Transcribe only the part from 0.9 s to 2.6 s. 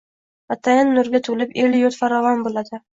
nurga to’lib, elu yurt faravon